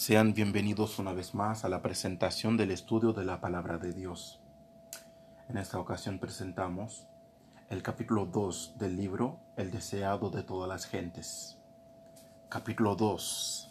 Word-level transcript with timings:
Sean 0.00 0.32
bienvenidos 0.32 0.98
una 0.98 1.12
vez 1.12 1.34
más 1.34 1.66
a 1.66 1.68
la 1.68 1.82
presentación 1.82 2.56
del 2.56 2.70
estudio 2.70 3.12
de 3.12 3.22
la 3.26 3.38
palabra 3.38 3.76
de 3.76 3.92
Dios. 3.92 4.40
En 5.50 5.58
esta 5.58 5.78
ocasión 5.78 6.18
presentamos 6.18 7.06
el 7.68 7.82
capítulo 7.82 8.24
2 8.24 8.78
del 8.78 8.96
libro 8.96 9.40
El 9.58 9.70
deseado 9.70 10.30
de 10.30 10.42
todas 10.42 10.70
las 10.70 10.86
gentes. 10.86 11.58
Capítulo 12.48 12.96
2. 12.96 13.70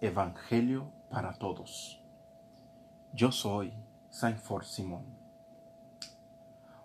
Evangelio 0.00 0.90
para 1.10 1.34
todos. 1.34 2.02
Yo 3.12 3.30
soy 3.30 3.74
Saint 4.08 4.38
Fort 4.38 4.64
Simón. 4.64 5.04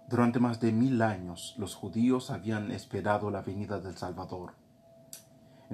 Durante 0.10 0.42
más 0.42 0.60
de 0.60 0.74
mil 0.74 1.02
años 1.02 1.56
los 1.58 1.76
judíos 1.76 2.30
habían 2.30 2.72
esperado 2.72 3.32
la 3.32 3.42
venida 3.42 3.80
del 3.80 3.96
Salvador 3.96 4.65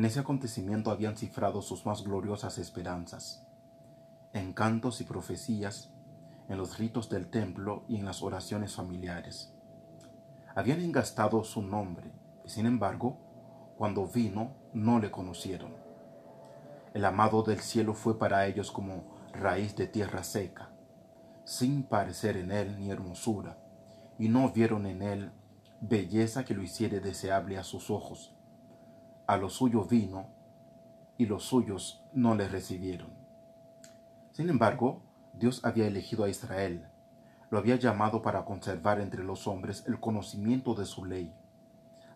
en 0.01 0.05
ese 0.05 0.19
acontecimiento 0.19 0.89
habían 0.89 1.15
cifrado 1.15 1.61
sus 1.61 1.85
más 1.85 2.03
gloriosas 2.03 2.57
esperanzas, 2.57 3.45
en 4.33 4.51
cantos 4.51 4.99
y 4.99 5.03
profecías, 5.03 5.93
en 6.49 6.57
los 6.57 6.79
ritos 6.79 7.07
del 7.07 7.29
templo 7.29 7.85
y 7.87 7.97
en 7.97 8.05
las 8.05 8.23
oraciones 8.23 8.73
familiares. 8.73 9.53
Habían 10.55 10.81
engastado 10.81 11.43
su 11.43 11.61
nombre 11.61 12.11
y 12.43 12.49
sin 12.49 12.65
embargo, 12.65 13.19
cuando 13.77 14.07
vino, 14.07 14.55
no 14.73 14.97
le 14.97 15.11
conocieron. 15.11 15.75
El 16.95 17.05
amado 17.05 17.43
del 17.43 17.59
cielo 17.59 17.93
fue 17.93 18.17
para 18.17 18.47
ellos 18.47 18.71
como 18.71 19.03
raíz 19.33 19.75
de 19.75 19.85
tierra 19.85 20.23
seca, 20.23 20.71
sin 21.45 21.83
parecer 21.83 22.37
en 22.37 22.51
él 22.51 22.79
ni 22.79 22.89
hermosura, 22.89 23.59
y 24.17 24.29
no 24.29 24.49
vieron 24.49 24.87
en 24.87 25.03
él 25.03 25.31
belleza 25.79 26.43
que 26.43 26.55
lo 26.55 26.63
hiciere 26.63 27.01
deseable 27.01 27.59
a 27.59 27.63
sus 27.63 27.91
ojos 27.91 28.33
a 29.31 29.37
lo 29.37 29.47
suyo 29.47 29.85
vino 29.85 30.27
y 31.17 31.25
los 31.25 31.43
suyos 31.43 32.03
no 32.11 32.35
le 32.35 32.49
recibieron. 32.49 33.13
Sin 34.31 34.49
embargo, 34.49 35.03
Dios 35.33 35.63
había 35.63 35.87
elegido 35.87 36.25
a 36.25 36.29
Israel, 36.29 36.89
lo 37.49 37.57
había 37.57 37.77
llamado 37.77 38.21
para 38.21 38.43
conservar 38.43 38.99
entre 38.99 39.23
los 39.23 39.47
hombres 39.47 39.85
el 39.87 40.01
conocimiento 40.01 40.75
de 40.75 40.85
su 40.85 41.05
ley. 41.05 41.33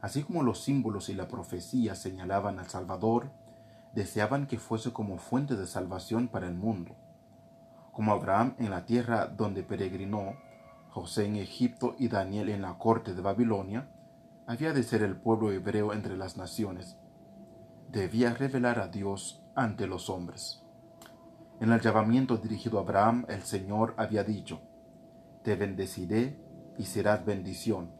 Así 0.01 0.23
como 0.23 0.43
los 0.43 0.59
símbolos 0.61 1.07
y 1.07 1.13
la 1.13 1.29
profecía 1.29 1.95
señalaban 1.95 2.59
al 2.59 2.67
Salvador, 2.67 3.31
deseaban 3.93 4.45
que 4.45 4.59
fuese 4.59 4.91
como 4.91 5.17
fuente 5.17 5.55
de 5.55 5.67
salvación 5.67 6.27
para 6.27 6.49
el 6.49 6.55
mundo. 6.55 6.97
Como 7.93 8.11
Abraham 8.11 8.55
en 8.59 8.71
la 8.71 8.85
tierra 8.85 9.27
donde 9.27 9.63
peregrinó, 9.63 10.33
José 10.89 11.27
en 11.27 11.37
Egipto 11.37 11.95
y 11.97 12.09
Daniel 12.09 12.49
en 12.49 12.61
la 12.61 12.77
corte 12.77 13.13
de 13.13 13.21
Babilonia, 13.21 13.89
había 14.47 14.73
de 14.73 14.83
ser 14.83 15.01
el 15.01 15.15
pueblo 15.15 15.53
hebreo 15.53 15.93
entre 15.93 16.17
las 16.17 16.35
naciones, 16.35 16.97
debía 17.95 18.33
revelar 18.33 18.79
a 18.79 18.89
Dios 18.89 19.41
ante 19.55 19.87
los 19.87 20.09
hombres. 20.09 20.61
En 21.61 21.71
el 21.71 21.79
llamamiento 21.79 22.35
dirigido 22.35 22.77
a 22.77 22.81
Abraham, 22.81 23.25
el 23.29 23.43
Señor 23.43 23.93
había 23.95 24.25
dicho, 24.25 24.59
Te 25.43 25.55
bendeciré 25.55 26.37
y 26.77 26.83
serás 26.83 27.23
bendición, 27.23 27.91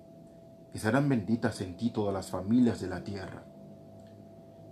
y 0.73 0.79
serán 0.79 1.07
benditas 1.07 1.61
en 1.61 1.77
ti 1.77 1.91
todas 1.91 2.13
las 2.13 2.29
familias 2.29 2.81
de 2.81 2.87
la 2.87 3.05
tierra. 3.05 3.45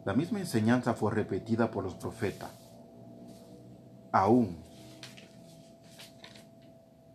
La 0.04 0.14
misma 0.14 0.40
enseñanza 0.40 0.94
fue 0.94 1.14
repetida 1.14 1.72
por 1.72 1.86
los 1.86 1.96
profetas. 1.96 2.52
Aún 4.12 4.58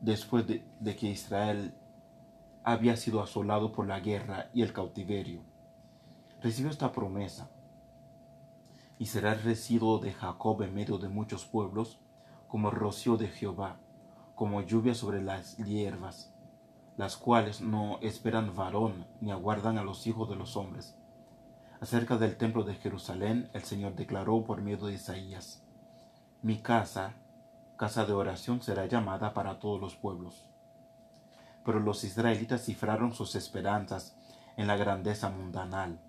después 0.00 0.47
de, 0.47 0.65
de 0.81 0.97
que 0.97 1.09
Israel 1.09 1.75
había 2.65 2.97
sido 2.97 3.22
asolado 3.22 3.70
por 3.70 3.87
la 3.87 4.00
guerra 4.00 4.48
y 4.55 4.62
el 4.62 4.72
cautiverio, 4.72 5.43
recibió 6.41 6.70
esta 6.70 6.91
promesa 6.91 7.50
y 8.99 9.07
será 9.07 9.33
el 9.33 9.43
residuo 9.43 9.99
de 9.99 10.13
Jacob 10.13 10.63
en 10.63 10.75
medio 10.75 10.99
de 10.99 11.09
muchos 11.09 11.47
pueblos, 11.47 12.01
como 12.49 12.71
rocío 12.71 13.17
de 13.17 13.29
Jehová, 13.29 13.77
como 14.35 14.61
lluvia 14.63 14.95
sobre 14.95 15.23
las 15.23 15.57
hierbas, 15.59 16.35
las 16.97 17.17
cuales 17.17 17.61
no 17.61 17.99
esperan 18.00 18.56
varón 18.56 19.06
ni 19.21 19.31
aguardan 19.31 19.78
a 19.78 19.84
los 19.84 20.06
hijos 20.06 20.28
de 20.28 20.37
los 20.37 20.56
hombres. 20.56 20.97
Acerca 21.81 22.17
del 22.17 22.37
templo 22.37 22.65
de 22.65 22.75
Jerusalén, 22.75 23.50
el 23.53 23.62
Señor 23.62 23.95
declaró 23.95 24.43
por 24.45 24.62
medio 24.62 24.87
de 24.87 24.95
Isaías, 24.95 25.62
Mi 26.43 26.59
casa, 26.59 27.15
casa 27.77 28.05
de 28.05 28.12
oración, 28.12 28.62
será 28.62 28.87
llamada 28.87 29.33
para 29.33 29.61
todos 29.61 29.81
los 29.81 29.95
pueblos. 29.95 30.51
Pero 31.65 31.78
los 31.78 32.03
israelitas 32.03 32.65
cifraron 32.65 33.12
sus 33.12 33.37
esperanzas 33.37 34.17
en 34.56 34.67
la 34.67 34.77
grandeza 34.77 35.31
mundanal 35.31 36.01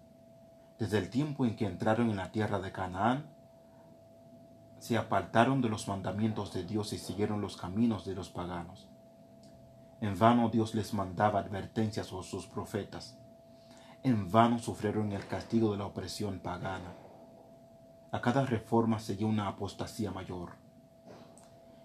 desde 0.79 0.97
el 0.97 1.09
tiempo 1.09 1.45
en 1.45 1.57
que 1.57 1.65
entraron 1.65 2.09
en 2.09 2.15
la 2.15 2.31
tierra 2.31 2.59
de 2.59 2.71
Canaán, 2.71 3.25
se 4.79 4.97
apartaron 4.97 5.61
de 5.61 5.67
los 5.67 5.89
mandamientos 5.89 6.53
de 6.53 6.63
Dios 6.63 6.93
y 6.93 6.97
siguieron 6.97 7.41
los 7.41 7.57
caminos 7.57 8.05
de 8.05 8.15
los 8.15 8.29
paganos. 8.29 8.87
En 9.99 10.17
vano 10.17 10.47
Dios 10.47 10.73
les 10.75 10.93
mandaba 10.93 11.39
advertencias 11.39 12.13
a 12.13 12.23
sus 12.23 12.47
profetas. 12.47 13.17
En 14.03 14.31
vano 14.31 14.57
sufrieron 14.57 15.11
el 15.11 15.27
castigo 15.27 15.73
de 15.73 15.79
la 15.79 15.85
opresión 15.85 16.39
pagana. 16.39 16.93
A 18.13 18.21
cada 18.21 18.45
reforma 18.45 18.99
seguía 18.99 19.27
una 19.27 19.49
apostasía 19.49 20.11
mayor. 20.11 20.53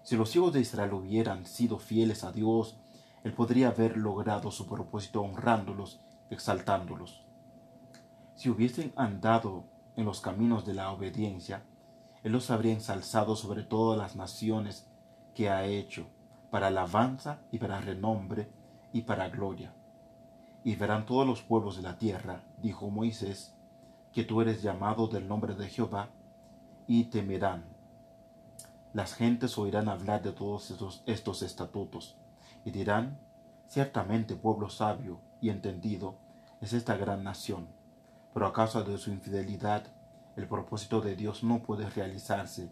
Si 0.03 0.15
los 0.15 0.33
hijos 0.37 0.53
de 0.53 0.61
Israel 0.61 0.93
hubieran 0.93 1.45
sido 1.45 1.79
fieles 1.79 2.23
a 2.23 2.31
Dios, 2.31 2.77
Él 3.25 3.33
podría 3.33 3.67
haber 3.67 3.97
logrado 3.97 4.51
su 4.51 4.65
propósito 4.65 5.21
honrándolos, 5.21 5.99
exaltándolos. 6.29 7.24
Si 8.35 8.49
hubiesen 8.49 8.91
andado 8.97 9.63
en 9.95 10.05
los 10.05 10.19
caminos 10.19 10.65
de 10.65 10.73
la 10.73 10.91
obediencia, 10.91 11.63
Él 12.21 12.33
los 12.33 12.51
habría 12.51 12.73
ensalzado 12.73 13.37
sobre 13.37 13.63
todas 13.63 13.97
las 13.97 14.17
naciones 14.17 14.87
que 15.33 15.49
ha 15.49 15.65
hecho, 15.65 16.07
para 16.51 16.67
alabanza 16.67 17.39
y 17.51 17.59
para 17.59 17.79
renombre 17.79 18.49
y 18.91 19.03
para 19.03 19.29
gloria. 19.29 19.73
Y 20.65 20.75
verán 20.75 21.05
todos 21.05 21.25
los 21.25 21.41
pueblos 21.43 21.77
de 21.77 21.83
la 21.83 21.97
tierra, 21.97 22.43
dijo 22.61 22.89
Moisés, 22.89 23.55
que 24.11 24.23
tú 24.23 24.41
eres 24.41 24.61
llamado 24.61 25.07
del 25.07 25.27
nombre 25.27 25.55
de 25.55 25.69
Jehová, 25.69 26.09
y 26.87 27.05
temerán. 27.05 27.63
Las 28.93 29.13
gentes 29.13 29.57
oirán 29.57 29.87
hablar 29.87 30.21
de 30.21 30.33
todos 30.33 30.71
estos, 31.05 31.41
estatutos, 31.41 32.17
y 32.65 32.71
dirán, 32.71 33.17
ciertamente 33.67 34.35
pueblo 34.35 34.69
sabio 34.69 35.21
y 35.39 35.49
entendido 35.49 36.15
es 36.61 36.73
esta 36.73 36.95
gran 36.97 37.23
nación 37.23 37.74
pero 38.35 38.47
a 38.47 38.51
causa 38.51 38.83
de 38.83 38.97
su 38.97 39.11
infidelidad, 39.11 39.85
el 40.35 40.45
propósito 40.45 40.99
de 40.99 41.15
Dios 41.15 41.41
no 41.45 41.63
puede 41.63 41.89
realizarse 41.89 42.69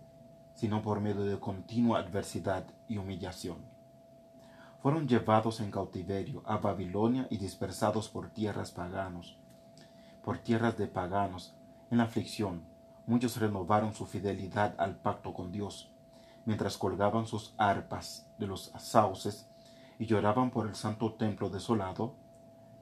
sino 0.56 0.81
por 0.81 1.00
medio 1.00 1.24
de 1.24 1.40
continua 1.40 2.00
adversidad 2.00 2.66
y 2.90 2.97
humillación. 2.97 3.59
Fueron 4.81 5.07
llevados 5.07 5.62
en 5.62 5.72
cautiverio 5.72 6.44
a 6.46 6.57
Babilonia 6.57 7.28
y 7.29 7.38
dispersados 7.38 8.09
por 8.09 8.29
tierras 8.29 8.72
paganos, 8.72 9.38
por 10.22 10.38
tierras 10.40 10.78
de 10.78 10.88
paganos, 10.88 11.56
en 11.91 12.01
aflicción. 12.01 12.66
Muchos 13.07 13.38
renovaron 13.38 13.94
su 13.94 14.06
fidelidad 14.06 14.75
al 14.78 14.97
pacto 14.97 15.34
con 15.34 15.53
Dios, 15.53 15.94
mientras 16.44 16.78
colgaban 16.78 17.25
sus 17.25 17.53
arpas 17.57 18.28
de 18.38 18.47
los 18.47 18.74
sauces 18.78 19.50
y 19.97 20.07
lloraban 20.07 20.51
por 20.51 20.68
el 20.68 20.75
santo 20.75 21.13
templo 21.13 21.50
desolado, 21.50 22.18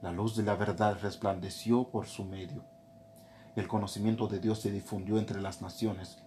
la 0.00 0.10
luz 0.10 0.34
de 0.34 0.42
la 0.42 0.56
verdad 0.56 0.98
resplandeció 1.00 1.88
por 1.88 2.06
su 2.08 2.24
medio 2.24 2.71
el 3.54 3.68
conocimiento 3.68 4.28
de 4.28 4.40
Dios 4.40 4.60
se 4.60 4.70
difundió 4.70 5.18
entre 5.18 5.40
las 5.40 5.60
naciones. 5.60 6.18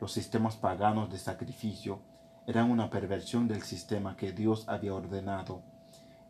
Los 0.00 0.12
sistemas 0.12 0.56
paganos 0.56 1.10
de 1.10 1.18
sacrificio 1.18 2.00
eran 2.46 2.70
una 2.70 2.88
perversión 2.88 3.48
del 3.48 3.62
sistema 3.62 4.16
que 4.16 4.32
Dios 4.32 4.66
había 4.68 4.94
ordenado, 4.94 5.62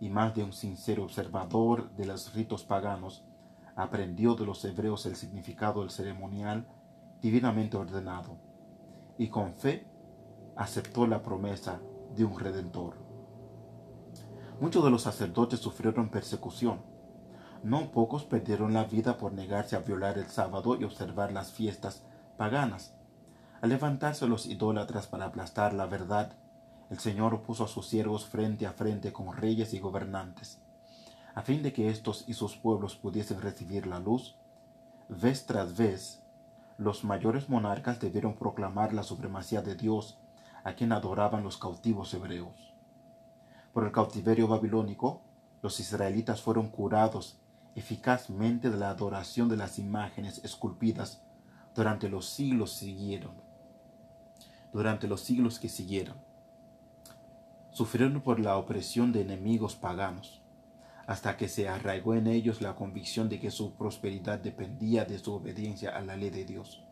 y 0.00 0.08
más 0.08 0.34
de 0.34 0.42
un 0.42 0.52
sincero 0.52 1.04
observador 1.04 1.90
de 1.92 2.06
los 2.06 2.34
ritos 2.34 2.64
paganos 2.64 3.22
aprendió 3.76 4.34
de 4.34 4.44
los 4.44 4.64
hebreos 4.64 5.06
el 5.06 5.14
significado 5.14 5.80
del 5.80 5.90
ceremonial 5.90 6.66
divinamente 7.22 7.76
ordenado, 7.76 8.36
y 9.18 9.28
con 9.28 9.54
fe 9.54 9.86
aceptó 10.56 11.06
la 11.06 11.22
promesa 11.22 11.80
de 12.16 12.24
un 12.24 12.38
redentor. 12.38 12.96
Muchos 14.60 14.82
de 14.84 14.90
los 14.90 15.02
sacerdotes 15.02 15.60
sufrieron 15.60 16.10
persecución, 16.10 16.82
no 17.62 17.90
pocos 17.90 18.24
perdieron 18.24 18.72
la 18.72 18.84
vida 18.84 19.18
por 19.18 19.32
negarse 19.32 19.76
a 19.76 19.80
violar 19.80 20.16
el 20.16 20.28
sábado 20.28 20.76
y 20.80 20.84
observar 20.84 21.32
las 21.32 21.52
fiestas 21.52 22.02
paganas. 22.38 22.94
Al 23.60 23.68
levantarse 23.68 24.26
los 24.26 24.46
idólatras 24.46 25.06
para 25.06 25.26
aplastar 25.26 25.74
la 25.74 25.86
verdad, 25.86 26.32
el 26.88 26.98
Señor 26.98 27.42
puso 27.42 27.64
a 27.64 27.68
sus 27.68 27.86
siervos 27.86 28.24
frente 28.24 28.66
a 28.66 28.72
frente 28.72 29.12
con 29.12 29.36
reyes 29.36 29.74
y 29.74 29.78
gobernantes, 29.78 30.58
a 31.34 31.42
fin 31.42 31.62
de 31.62 31.72
que 31.72 31.90
éstos 31.90 32.24
y 32.26 32.32
sus 32.32 32.56
pueblos 32.56 32.96
pudiesen 32.96 33.40
recibir 33.42 33.86
la 33.86 34.00
luz. 34.00 34.36
Vez 35.08 35.44
tras 35.44 35.76
vez, 35.76 36.22
los 36.78 37.04
mayores 37.04 37.50
monarcas 37.50 38.00
debieron 38.00 38.34
proclamar 38.34 38.94
la 38.94 39.02
supremacía 39.02 39.60
de 39.60 39.74
Dios, 39.74 40.18
a 40.64 40.72
quien 40.72 40.92
adoraban 40.92 41.44
los 41.44 41.58
cautivos 41.58 42.12
hebreos. 42.14 42.74
Por 43.72 43.84
el 43.84 43.92
cautiverio 43.92 44.48
babilónico, 44.48 45.20
los 45.62 45.78
israelitas 45.78 46.40
fueron 46.40 46.70
curados 46.70 47.38
eficazmente 47.74 48.70
de 48.70 48.76
la 48.76 48.90
adoración 48.90 49.48
de 49.48 49.56
las 49.56 49.78
imágenes 49.78 50.40
esculpidas 50.44 51.22
durante 51.74 52.08
los 52.08 52.26
siglos 52.28 52.72
siguieron. 52.72 53.32
durante 54.72 55.08
los 55.08 55.22
siglos 55.22 55.58
que 55.58 55.68
siguieron. 55.68 56.16
Sufrieron 57.72 58.20
por 58.20 58.38
la 58.38 58.56
opresión 58.56 59.12
de 59.12 59.22
enemigos 59.22 59.74
paganos, 59.74 60.42
hasta 61.08 61.36
que 61.36 61.48
se 61.48 61.68
arraigó 61.68 62.14
en 62.14 62.28
ellos 62.28 62.60
la 62.62 62.76
convicción 62.76 63.28
de 63.28 63.40
que 63.40 63.50
su 63.50 63.74
prosperidad 63.74 64.38
dependía 64.38 65.04
de 65.04 65.18
su 65.18 65.32
obediencia 65.32 65.90
a 65.96 66.00
la 66.02 66.16
ley 66.16 66.30
de 66.30 66.44
Dios. 66.44 66.84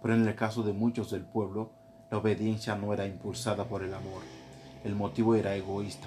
Pero 0.00 0.14
en 0.14 0.26
el 0.26 0.34
caso 0.34 0.62
de 0.62 0.72
muchos 0.72 1.10
del 1.10 1.24
pueblo, 1.26 1.72
la 2.10 2.18
obediencia 2.18 2.76
no 2.76 2.94
era 2.94 3.06
impulsada 3.06 3.66
por 3.66 3.82
el 3.82 3.92
amor. 3.92 4.22
El 4.84 4.94
motivo 4.94 5.34
era 5.34 5.54
egoísta. 5.54 6.06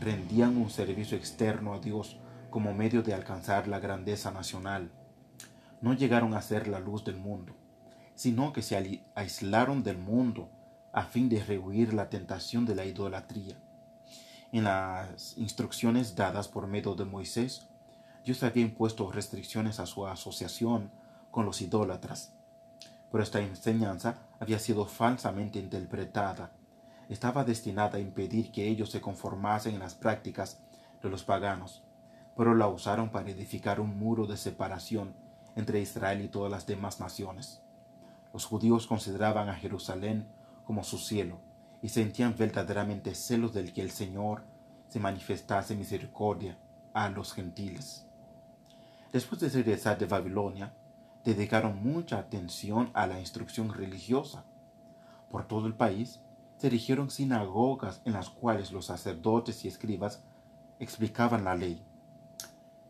Rendían 0.00 0.56
un 0.58 0.68
servicio 0.68 1.16
externo 1.16 1.72
a 1.72 1.78
Dios 1.80 2.18
como 2.54 2.72
medio 2.72 3.02
de 3.02 3.14
alcanzar 3.14 3.66
la 3.66 3.80
grandeza 3.80 4.30
nacional. 4.30 4.92
No 5.80 5.92
llegaron 5.92 6.34
a 6.34 6.40
ser 6.40 6.68
la 6.68 6.78
luz 6.78 7.02
del 7.02 7.16
mundo, 7.16 7.56
sino 8.14 8.52
que 8.52 8.62
se 8.62 9.02
aislaron 9.16 9.82
del 9.82 9.98
mundo 9.98 10.52
a 10.92 11.02
fin 11.02 11.28
de 11.28 11.42
rehuir 11.42 11.92
la 11.92 12.08
tentación 12.10 12.64
de 12.64 12.76
la 12.76 12.84
idolatría. 12.84 13.56
En 14.52 14.62
las 14.62 15.36
instrucciones 15.36 16.14
dadas 16.14 16.46
por 16.46 16.68
medio 16.68 16.94
de 16.94 17.04
Moisés, 17.04 17.66
Dios 18.24 18.44
había 18.44 18.62
impuesto 18.62 19.10
restricciones 19.10 19.80
a 19.80 19.86
su 19.86 20.06
asociación 20.06 20.92
con 21.32 21.46
los 21.46 21.60
idólatras 21.60 22.34
pero 23.10 23.22
esta 23.22 23.40
enseñanza 23.40 24.26
había 24.40 24.58
sido 24.58 24.86
falsamente 24.86 25.60
interpretada. 25.60 26.50
Estaba 27.08 27.44
destinada 27.44 27.98
a 27.98 28.00
impedir 28.00 28.50
que 28.50 28.68
ellos 28.68 28.90
se 28.90 29.00
conformasen 29.00 29.74
en 29.74 29.80
las 29.80 29.94
prácticas 29.94 30.60
de 31.00 31.08
los 31.08 31.22
paganos, 31.22 31.84
pero 32.36 32.54
la 32.54 32.68
usaron 32.68 33.10
para 33.10 33.30
edificar 33.30 33.80
un 33.80 33.98
muro 33.98 34.26
de 34.26 34.36
separación 34.36 35.14
entre 35.56 35.80
Israel 35.80 36.22
y 36.22 36.28
todas 36.28 36.50
las 36.50 36.66
demás 36.66 37.00
naciones. 37.00 37.62
Los 38.32 38.44
judíos 38.46 38.86
consideraban 38.86 39.48
a 39.48 39.54
Jerusalén 39.54 40.26
como 40.64 40.82
su 40.82 40.98
cielo 40.98 41.38
y 41.82 41.90
sentían 41.90 42.34
verdaderamente 42.36 43.14
celos 43.14 43.52
del 43.52 43.72
que 43.72 43.82
el 43.82 43.90
Señor 43.90 44.42
se 44.88 44.98
manifestase 44.98 45.76
misericordia 45.76 46.58
a 46.92 47.08
los 47.10 47.32
gentiles. 47.32 48.06
Después 49.12 49.40
de 49.40 49.48
regresar 49.48 49.98
de 49.98 50.06
Babilonia, 50.06 50.74
dedicaron 51.24 51.82
mucha 51.82 52.18
atención 52.18 52.90
a 52.94 53.06
la 53.06 53.20
instrucción 53.20 53.72
religiosa. 53.72 54.44
Por 55.30 55.46
todo 55.46 55.66
el 55.66 55.74
país 55.74 56.20
se 56.56 56.66
erigieron 56.66 57.10
sinagogas 57.10 58.02
en 58.04 58.12
las 58.12 58.30
cuales 58.30 58.72
los 58.72 58.86
sacerdotes 58.86 59.64
y 59.64 59.68
escribas 59.68 60.22
explicaban 60.78 61.44
la 61.44 61.54
ley, 61.54 61.84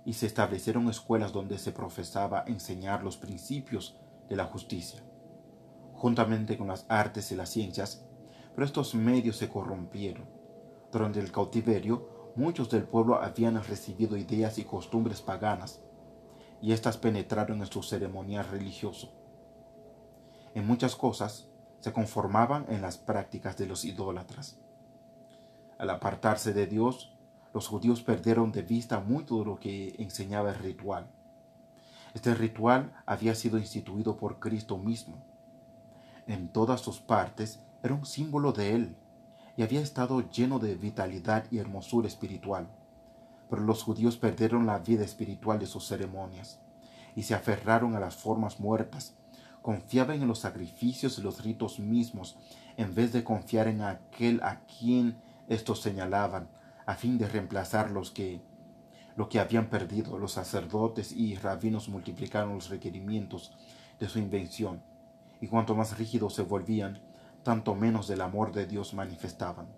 y 0.05 0.13
se 0.13 0.27
establecieron 0.27 0.89
escuelas 0.89 1.33
donde 1.33 1.59
se 1.59 1.73
profesaba 1.73 2.45
enseñar 2.47 3.03
los 3.03 3.17
principios 3.17 3.97
de 4.29 4.37
la 4.37 4.45
justicia, 4.45 5.03
juntamente 5.95 6.59
con 6.59 6.69
las 6.69 6.87
artes 6.89 7.33
y 7.33 7.37
las 7.37 7.51
ciencias, 7.51 8.05
pero 8.55 8.67
estos 8.67 8.95
medios 8.95 9.37
se 9.37 9.49
corrompieron. 9.49 10.27
Durante 10.93 11.21
el 11.21 11.33
cautiverio, 11.33 12.33
muchos 12.37 12.71
del 12.71 12.85
pueblo 12.85 13.21
habían 13.21 13.63
recibido 13.63 14.17
ideas 14.17 14.59
y 14.59 14.65
costumbres 14.65 15.23
paganas, 15.23 15.81
y 16.61 16.73
éstas 16.73 16.97
penetraron 16.97 17.61
en 17.61 17.67
su 17.67 17.83
ceremonial 17.83 18.47
religioso. 18.47 19.13
En 20.55 20.67
muchas 20.67 20.97
cosas 20.97 21.49
se 21.81 21.93
conformaban 21.93 22.67
en 22.69 22.81
las 22.81 22.97
prácticas 22.97 23.57
de 23.57 23.67
los 23.67 23.85
idólatras. 23.85 24.59
Al 25.79 25.91
apartarse 25.91 26.53
de 26.55 26.67
Dios, 26.67 27.14
los 27.55 27.69
judíos 27.69 28.03
perdieron 28.03 28.53
de 28.53 28.61
vista 28.61 29.01
mucho 29.01 29.39
de 29.39 29.45
lo 29.47 29.59
que 29.59 29.95
enseñaba 29.99 30.51
el 30.51 30.57
ritual. 30.57 31.11
Este 32.13 32.35
ritual 32.35 32.93
había 33.07 33.35
sido 33.35 33.59
instituido 33.59 34.19
por 34.19 34.39
Cristo 34.39 34.77
mismo. 34.77 35.25
En 36.27 36.49
todas 36.49 36.83
sus 36.83 37.01
partes 37.01 37.61
era 37.83 37.95
un 37.95 38.05
símbolo 38.05 38.53
de 38.53 38.75
Él 38.75 38.97
y 39.57 39.63
había 39.63 39.81
estado 39.81 40.21
lleno 40.31 40.59
de 40.59 40.75
vitalidad 40.75 41.47
y 41.51 41.59
hermosura 41.59 42.09
espiritual 42.09 42.69
pero 43.49 43.63
los 43.63 43.83
judíos 43.83 44.17
perdieron 44.17 44.67
la 44.67 44.79
vida 44.79 45.05
espiritual 45.05 45.59
de 45.59 45.67
sus 45.67 45.87
ceremonias 45.87 46.59
y 47.15 47.23
se 47.23 47.35
aferraron 47.35 47.95
a 47.95 48.01
las 48.01 48.17
formas 48.17 48.59
muertas. 48.59 49.15
Confiaban 49.63 50.21
en 50.21 50.29
los 50.29 50.41
sacrificios 50.41 51.19
y 51.19 51.23
los 51.23 51.43
ritos 51.45 51.79
mismos 51.79 52.37
en 52.77 52.95
vez 52.95 53.13
de 53.13 53.25
confiar 53.25 53.69
en 53.69 53.83
aquel 53.83 54.43
a 54.43 54.61
quien 54.67 55.17
estos 55.49 55.81
señalaban, 55.81 56.49
a 56.87 56.95
fin 56.95 57.19
de 57.19 57.29
reemplazar 57.29 57.91
los 57.91 58.11
que 58.11 58.43
lo 59.17 59.29
que 59.29 59.41
habían 59.41 59.71
perdido. 59.71 60.19
Los 60.19 60.33
sacerdotes 60.33 61.13
y 61.13 61.37
rabinos 61.37 61.89
multiplicaron 61.89 62.55
los 62.55 62.69
requerimientos 62.69 63.53
de 63.99 64.09
su 64.09 64.19
invención, 64.19 64.83
y 65.41 65.49
cuanto 65.49 65.75
más 65.75 65.99
rígidos 65.99 66.35
se 66.35 66.43
volvían, 66.43 67.01
tanto 67.43 67.75
menos 67.75 68.09
del 68.09 68.23
amor 68.23 68.53
de 68.53 68.67
Dios 68.67 68.95
manifestaban. 68.95 69.69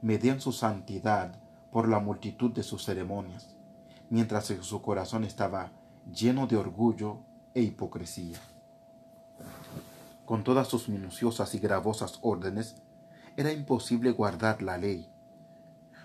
Medían 0.00 0.40
su 0.40 0.52
santidad 0.52 1.40
por 1.70 1.88
la 1.88 1.98
multitud 1.98 2.52
de 2.52 2.62
sus 2.62 2.84
ceremonias, 2.84 3.56
mientras 4.10 4.46
su 4.46 4.82
corazón 4.82 5.24
estaba 5.24 5.72
lleno 6.12 6.46
de 6.46 6.56
orgullo 6.56 7.20
e 7.54 7.62
hipocresía. 7.62 8.38
Con 10.24 10.44
todas 10.44 10.68
sus 10.68 10.88
minuciosas 10.88 11.54
y 11.54 11.58
gravosas 11.58 12.18
órdenes, 12.22 12.76
era 13.36 13.52
imposible 13.52 14.12
guardar 14.12 14.62
la 14.62 14.78
ley. 14.78 15.10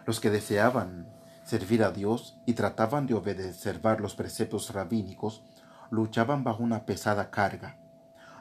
Los 0.09 0.19
que 0.19 0.31
deseaban 0.31 1.05
servir 1.43 1.83
a 1.83 1.91
Dios 1.91 2.35
y 2.47 2.53
trataban 2.53 3.05
de 3.05 3.13
obedecer 3.13 3.79
los 3.99 4.15
preceptos 4.15 4.73
rabínicos 4.73 5.43
luchaban 5.91 6.43
bajo 6.43 6.63
una 6.63 6.87
pesada 6.87 7.29
carga. 7.29 7.77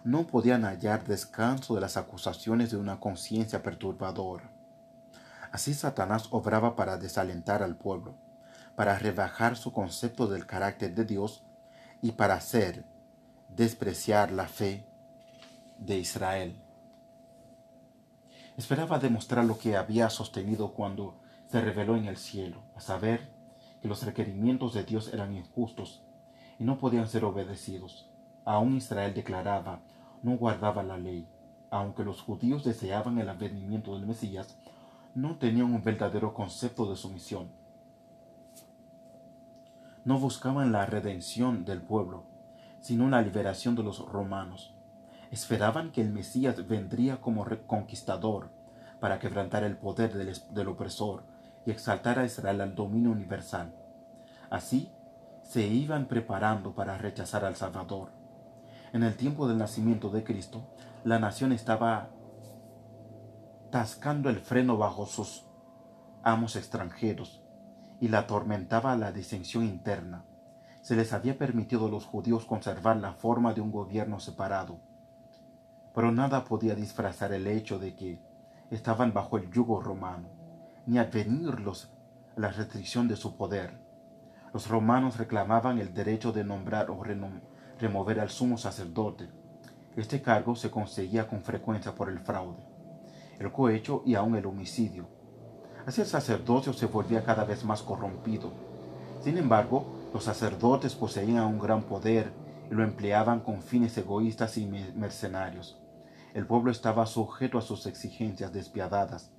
No 0.02 0.26
podían 0.26 0.64
hallar 0.64 1.04
descanso 1.04 1.74
de 1.74 1.82
las 1.82 1.98
acusaciones 1.98 2.70
de 2.70 2.78
una 2.78 3.00
conciencia 3.00 3.62
perturbadora. 3.62 4.50
Así 5.52 5.74
Satanás 5.74 6.28
obraba 6.30 6.74
para 6.74 6.96
desalentar 6.96 7.62
al 7.62 7.76
pueblo, 7.76 8.14
para 8.74 8.98
rebajar 8.98 9.58
su 9.58 9.70
concepto 9.70 10.26
del 10.26 10.46
carácter 10.46 10.94
de 10.94 11.04
Dios 11.04 11.44
y 12.00 12.12
para 12.12 12.36
hacer 12.36 12.86
despreciar 13.54 14.32
la 14.32 14.48
fe 14.48 14.86
de 15.76 15.98
Israel. 15.98 16.62
Esperaba 18.56 18.98
demostrar 18.98 19.44
lo 19.44 19.58
que 19.58 19.76
había 19.76 20.08
sostenido 20.08 20.72
cuando 20.72 21.27
se 21.48 21.62
reveló 21.62 21.96
en 21.96 22.04
el 22.04 22.18
cielo, 22.18 22.62
a 22.76 22.80
saber 22.80 23.30
que 23.80 23.88
los 23.88 24.04
requerimientos 24.04 24.74
de 24.74 24.84
Dios 24.84 25.12
eran 25.14 25.34
injustos 25.34 26.02
y 26.58 26.64
no 26.64 26.78
podían 26.78 27.08
ser 27.08 27.24
obedecidos. 27.24 28.10
Aún 28.44 28.76
Israel 28.76 29.14
declaraba, 29.14 29.80
no 30.22 30.36
guardaba 30.36 30.82
la 30.82 30.98
ley, 30.98 31.26
aunque 31.70 32.04
los 32.04 32.20
judíos 32.20 32.64
deseaban 32.64 33.18
el 33.18 33.30
advenimiento 33.30 33.94
del 33.94 34.06
Mesías, 34.06 34.58
no 35.14 35.36
tenían 35.36 35.72
un 35.72 35.82
verdadero 35.82 36.34
concepto 36.34 36.88
de 36.88 36.96
su 36.96 37.08
misión. 37.08 37.48
No 40.04 40.18
buscaban 40.18 40.70
la 40.70 40.84
redención 40.84 41.64
del 41.64 41.80
pueblo, 41.80 42.24
sino 42.80 43.08
la 43.08 43.22
liberación 43.22 43.74
de 43.74 43.82
los 43.82 44.06
romanos. 44.06 44.74
Esperaban 45.30 45.92
que 45.92 46.02
el 46.02 46.10
Mesías 46.10 46.68
vendría 46.68 47.20
como 47.20 47.46
conquistador 47.66 48.50
para 49.00 49.18
quebrantar 49.18 49.64
el 49.64 49.76
poder 49.76 50.12
del, 50.14 50.36
del 50.50 50.68
opresor 50.68 51.37
y 51.68 51.70
exaltar 51.70 52.18
a 52.18 52.24
Israel 52.24 52.62
al 52.62 52.74
dominio 52.74 53.10
universal. 53.10 53.74
Así 54.48 54.90
se 55.42 55.66
iban 55.66 56.06
preparando 56.06 56.74
para 56.74 56.96
rechazar 56.96 57.44
al 57.44 57.56
Salvador. 57.56 58.08
En 58.94 59.02
el 59.02 59.16
tiempo 59.16 59.46
del 59.46 59.58
nacimiento 59.58 60.08
de 60.08 60.24
Cristo, 60.24 60.66
la 61.04 61.18
nación 61.18 61.52
estaba 61.52 62.08
tascando 63.70 64.30
el 64.30 64.40
freno 64.40 64.78
bajo 64.78 65.04
sus 65.04 65.44
amos 66.22 66.56
extranjeros, 66.56 67.44
y 68.00 68.08
la 68.08 68.20
atormentaba 68.20 68.96
la 68.96 69.12
disensión 69.12 69.64
interna. 69.64 70.24
Se 70.80 70.96
les 70.96 71.12
había 71.12 71.36
permitido 71.36 71.88
a 71.88 71.90
los 71.90 72.06
judíos 72.06 72.46
conservar 72.46 72.96
la 72.96 73.12
forma 73.12 73.52
de 73.52 73.60
un 73.60 73.72
gobierno 73.72 74.20
separado, 74.20 74.80
pero 75.94 76.12
nada 76.12 76.46
podía 76.46 76.74
disfrazar 76.74 77.34
el 77.34 77.46
hecho 77.46 77.78
de 77.78 77.94
que 77.94 78.22
estaban 78.70 79.12
bajo 79.12 79.36
el 79.36 79.50
yugo 79.50 79.82
romano, 79.82 80.47
ni 80.88 80.98
advenirlos 80.98 81.92
la 82.34 82.48
restricción 82.48 83.06
de 83.06 83.14
su 83.14 83.36
poder. 83.36 83.78
Los 84.52 84.68
romanos 84.68 85.18
reclamaban 85.18 85.78
el 85.78 85.94
derecho 85.94 86.32
de 86.32 86.42
nombrar 86.42 86.90
o 86.90 87.04
remover 87.78 88.18
al 88.18 88.30
sumo 88.30 88.58
sacerdote. 88.58 89.28
Este 89.94 90.22
cargo 90.22 90.56
se 90.56 90.70
conseguía 90.70 91.28
con 91.28 91.42
frecuencia 91.42 91.94
por 91.94 92.08
el 92.08 92.18
fraude 92.18 92.66
el 93.38 93.52
cohecho 93.52 94.02
y 94.04 94.16
aún 94.16 94.34
el 94.34 94.46
homicidio. 94.46 95.06
Así 95.86 96.00
el 96.00 96.08
sacerdocio 96.08 96.72
se 96.72 96.86
volvía 96.86 97.22
cada 97.22 97.44
vez 97.44 97.64
más 97.64 97.82
corrompido. 97.82 98.52
Sin 99.22 99.38
embargo, 99.38 99.86
los 100.12 100.24
sacerdotes 100.24 100.96
poseían 100.96 101.44
un 101.44 101.60
gran 101.60 101.82
poder 101.82 102.32
y 102.68 102.74
lo 102.74 102.82
empleaban 102.82 103.40
con 103.40 103.62
fines 103.62 103.96
egoístas 103.96 104.58
y 104.58 104.66
mercenarios. 104.66 105.78
El 106.34 106.46
pueblo 106.46 106.72
estaba 106.72 107.06
sujeto 107.06 107.58
a 107.58 107.62
sus 107.62 107.86
exigencias 107.86 108.52
despiadadas 108.52 109.30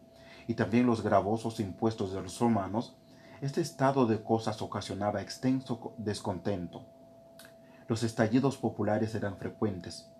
y 0.50 0.56
también 0.56 0.86
los 0.86 1.02
gravosos 1.02 1.62
impuestos 1.62 2.12
de 2.12 2.22
los 2.22 2.38
romanos. 2.40 2.98
Este 3.40 3.62
estado 3.62 4.06
de 4.06 4.22
cosas 4.22 4.62
ocasionaba 4.62 5.22
extenso 5.22 5.94
descontento. 5.98 6.84
Los 7.88 8.04
estallidos 8.04 8.58
populares 8.58 9.16
eran 9.16 9.38
frecuentes. 9.38 10.12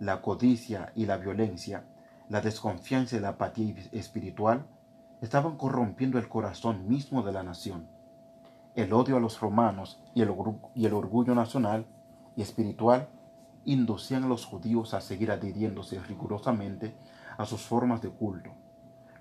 La 0.00 0.20
codicia 0.20 0.90
y 0.96 1.06
la 1.06 1.18
violencia 1.18 1.84
la 2.28 2.40
desconfianza 2.40 3.16
y 3.16 3.20
la 3.20 3.30
apatía 3.30 3.74
espiritual 3.92 4.66
estaban 5.20 5.56
corrompiendo 5.56 6.18
el 6.18 6.28
corazón 6.28 6.88
mismo 6.88 7.22
de 7.22 7.32
la 7.32 7.44
nación. 7.44 7.86
El 8.74 8.92
odio 8.92 9.16
a 9.16 9.20
los 9.20 9.38
romanos 9.38 10.02
y 10.12 10.22
el, 10.22 10.30
orgullo 10.30 11.36
nacional 11.36 11.86
y 12.34 12.42
espiritual 12.42 13.08
inducían 13.64 14.24
a 14.24 14.28
los 14.28 14.44
judíos 14.44 14.92
a 14.92 15.00
seguir 15.00 15.30
adhiriéndose 15.30 16.00
rigurosamente 16.00 16.96
a 17.38 17.46
sus 17.46 17.62
formas 17.62 18.02
de 18.02 18.10
culto. 18.10 18.50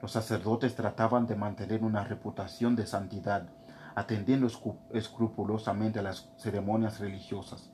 Los 0.05 0.11
sacerdotes 0.11 0.75
trataban 0.75 1.25
de 1.25 1.35
mantener 1.35 1.83
una 1.83 2.03
reputación 2.03 2.75
de 2.75 2.85
santidad, 2.85 3.49
atendiendo 3.95 4.47
escrupulosamente 4.93 5.97
a 5.97 6.03
las 6.03 6.29
ceremonias 6.37 6.99
religiosas. 6.99 7.71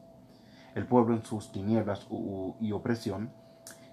El 0.74 0.88
pueblo 0.88 1.14
en 1.14 1.26
sus 1.26 1.52
tinieblas 1.52 2.08
y 2.62 2.72
opresión, 2.72 3.34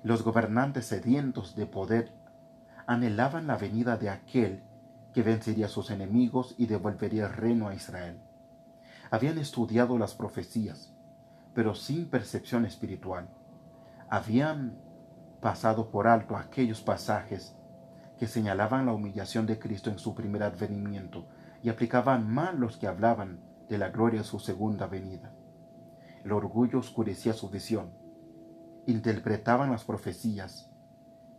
los 0.05 0.23
gobernantes 0.23 0.87
sedientos 0.87 1.57
de 1.57 1.67
poder 1.67 2.13
anhelaban 2.87 3.49
la 3.49 3.57
venida 3.57 3.97
de 3.97 4.09
aquel 4.09 4.63
que 5.13 5.25
vencería 5.25 5.67
a 5.67 5.69
sus 5.69 5.91
enemigos 5.91 6.55
y 6.59 6.67
devolvería 6.67 7.27
el 7.27 7.33
reino 7.33 7.67
a 7.67 7.75
Israel. 7.75 8.21
Habían 9.11 9.39
estudiado 9.39 9.99
las 9.99 10.15
profecías, 10.15 10.95
pero 11.55 11.75
sin 11.75 12.09
percepción 12.09 12.67
espiritual. 12.67 13.29
Habían 14.09 14.79
pasado 15.41 15.91
por 15.91 16.07
alto 16.07 16.37
aquellos 16.37 16.81
pasajes 16.83 17.58
que 18.19 18.27
señalaban 18.27 18.87
la 18.87 18.93
humillación 18.93 19.47
de 19.47 19.59
Cristo 19.59 19.91
en 19.91 19.99
su 19.99 20.15
primer 20.15 20.43
advenimiento 20.43 21.29
y 21.63 21.69
aplicaban 21.69 22.29
mal 22.29 22.59
los 22.59 22.77
que 22.77 22.87
hablaban 22.87 23.41
de 23.69 23.79
la 23.79 23.91
gloria 23.91 24.21
de 24.21 24.27
su 24.27 24.39
segunda 24.41 24.87
venida. 24.87 25.33
El 26.25 26.33
orgullo 26.33 26.81
oscurecía 26.81 27.33
su 27.33 27.49
visión. 27.49 27.91
Interpretaban 28.87 29.71
las 29.71 29.85
profecías 29.85 30.71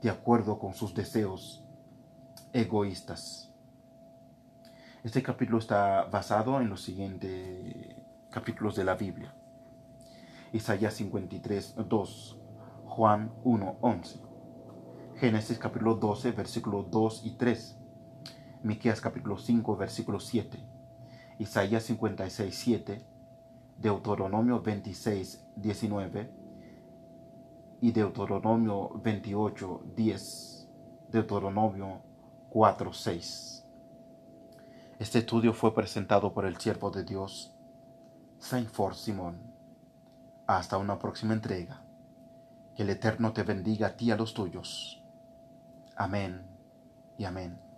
de 0.01 0.09
acuerdo 0.09 0.59
con 0.59 0.73
sus 0.73 0.93
deseos 0.93 1.65
egoístas. 2.53 3.53
Este 5.03 5.21
capítulo 5.21 5.59
está 5.59 6.05
basado 6.05 6.59
en 6.61 6.69
los 6.69 6.81
siguientes 6.81 7.95
capítulos 8.29 8.75
de 8.75 8.83
la 8.83 8.95
Biblia. 8.95 9.33
Isaías 10.53 10.93
53, 10.95 11.75
2, 11.87 12.39
Juan 12.85 13.31
1, 13.43 13.77
11, 13.81 14.28
Génesis 15.19 15.59
capítulo 15.59 15.95
12, 15.95 16.31
versículos 16.31 16.89
2 16.91 17.25
y 17.25 17.31
3, 17.31 17.77
Miqueas 18.63 19.01
capítulo 19.01 19.37
5, 19.37 19.75
versículo 19.75 20.17
7, 20.21 20.57
Isaías 21.39 21.83
56, 21.83 22.55
7, 22.57 23.05
Deuteronomio 23.77 24.61
26, 24.61 25.45
19 25.57 26.31
y 27.81 27.91
Deuteronomio 27.91 28.91
28, 29.03 29.83
10, 29.93 30.69
Deuteronomio 31.11 32.01
4, 32.49 32.93
6. 32.93 33.65
Este 34.99 35.19
estudio 35.19 35.53
fue 35.53 35.75
presentado 35.75 36.33
por 36.33 36.45
el 36.45 36.55
siervo 36.55 36.91
de 36.91 37.03
Dios, 37.03 37.53
Saint 38.37 38.69
For 38.69 38.95
Simón. 38.95 39.53
Hasta 40.47 40.77
una 40.77 40.97
próxima 40.97 41.33
entrega. 41.33 41.83
Que 42.73 42.83
el 42.83 42.89
Eterno 42.91 43.33
te 43.33 43.43
bendiga 43.43 43.87
a 43.87 43.97
ti 43.97 44.05
y 44.05 44.11
a 44.11 44.15
los 44.15 44.33
tuyos. 44.33 44.98
Amén 45.99 46.41
y 47.17 47.25
amén. 47.25 47.68